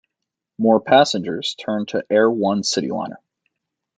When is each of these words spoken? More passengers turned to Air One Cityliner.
More 0.57 0.79
passengers 0.79 1.53
turned 1.53 1.89
to 1.89 2.03
Air 2.09 2.27
One 2.27 2.63
Cityliner. 2.63 3.17